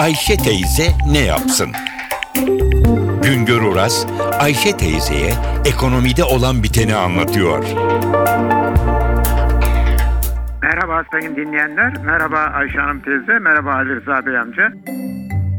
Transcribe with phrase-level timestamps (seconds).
[0.00, 1.72] Ayşe teyze ne yapsın?
[3.22, 4.06] Güngör Oras,
[4.40, 5.32] Ayşe teyzeye
[5.64, 7.64] ekonomide olan biteni anlatıyor.
[10.62, 14.72] Merhaba sayın dinleyenler, merhaba Ayşe Hanım teyze, merhaba Ali Rıza Bey amca.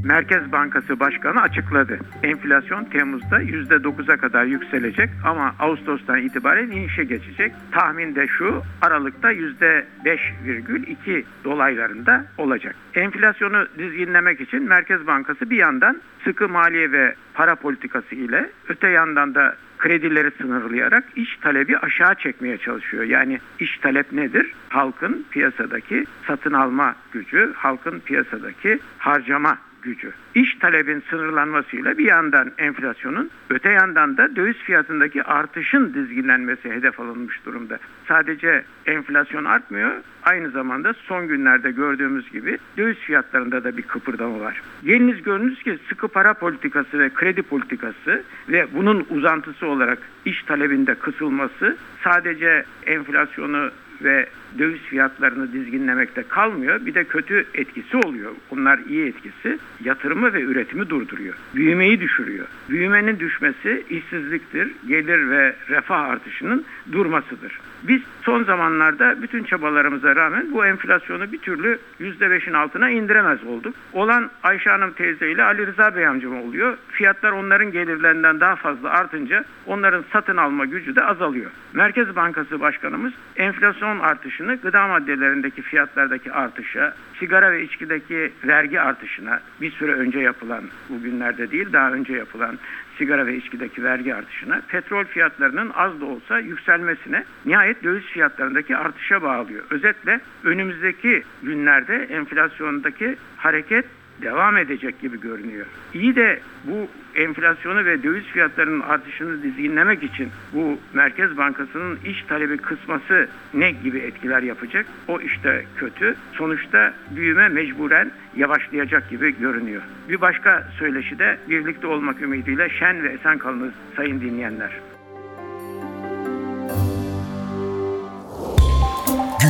[0.04, 2.00] Merkez Bankası Başkanı açıkladı.
[2.24, 7.54] Enflasyon Temmuz'da %9'a kadar yükselecek ama Ağustos'tan itibaren inişe geçecek.
[7.72, 12.76] Tahmin de şu, Aralık'ta %5,2 dolaylarında olacak.
[12.96, 19.36] Enflasyonu dizginlemek için Merkez Bankası bir yandan sıkı maliye ve para politikası ile öte yandan
[19.36, 23.04] da kredileri sınırlayarak iş talebi aşağı çekmeye çalışıyor.
[23.04, 24.54] Yani iş talep nedir?
[24.70, 30.12] Halkın piyasadaki satın alma gücü, halkın piyasadaki harcama gücü.
[30.36, 37.46] İş talebin sınırlanmasıyla bir yandan enflasyonun, öte yandan da döviz fiyatındaki artışın dizginlenmesi hedef alınmış
[37.46, 37.80] durumda.
[38.08, 39.92] Sadece enflasyon artmıyor,
[40.24, 44.62] aynı zamanda son günlerde gördüğümüz gibi döviz fiyatlarında da bir kıpırdama var.
[44.86, 50.96] Geliniz görünüz ki sıkı para politikası ve kredi politikası ve bunun uzantısı olarak iş talebinde
[50.96, 53.72] kısılması sadece enflasyonu
[54.04, 54.26] ve
[54.60, 56.86] döviz fiyatlarını dizginlemekte kalmıyor.
[56.86, 58.32] Bir de kötü etkisi oluyor.
[58.52, 59.60] Bunlar iyi etkisi.
[59.84, 61.36] Yatırımı ve üretimi durduruyor.
[61.56, 62.48] Büyümeyi düşürüyor.
[62.70, 64.72] Büyümenin düşmesi işsizliktir.
[64.88, 67.60] Gelir ve refah artışının durmasıdır.
[67.84, 73.76] Biz son zamanlarda bütün çabalarımıza rağmen bu enflasyonu bir türlü %5'in altına indiremez olduk.
[73.94, 76.78] Olan Ayşe Hanım teyze ile Ali Rıza Bey amcam oluyor.
[76.92, 81.52] Fiyatlar onların gelirlerinden daha fazla artınca onların satın alma gücü de azalıyor.
[81.74, 89.72] Merkez Bankası Başkanımız enflasyon artışını gıda maddelerindeki fiyatlardaki artışa, sigara ve içkideki vergi artışına bir
[89.72, 92.58] süre önce yapılan, bugünlerde değil daha önce yapılan
[92.98, 97.24] sigara ve içkideki vergi artışına, petrol fiyatlarının az da olsa yükselmesine,
[97.72, 99.64] nihayet döviz fiyatlarındaki artışa bağlıyor.
[99.70, 103.86] Özetle önümüzdeki günlerde enflasyondaki hareket
[104.22, 105.66] devam edecek gibi görünüyor.
[105.94, 112.58] İyi de bu enflasyonu ve döviz fiyatlarının artışını dizginlemek için bu Merkez Bankası'nın iş talebi
[112.58, 114.86] kısması ne gibi etkiler yapacak?
[115.08, 116.16] O işte kötü.
[116.34, 119.82] Sonuçta büyüme mecburen yavaşlayacak gibi görünüyor.
[120.10, 124.91] Bir başka söyleşi de birlikte olmak ümidiyle şen ve esen kalınız sayın dinleyenler.